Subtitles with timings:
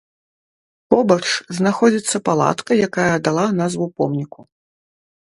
[0.93, 1.25] Побач
[1.59, 4.41] знаходзіцца палатка, якая дала назву помніку.